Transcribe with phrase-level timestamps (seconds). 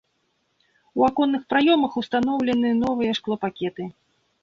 [1.01, 3.83] У аконных праёмах ўстаноўлены новыя шклопакеты.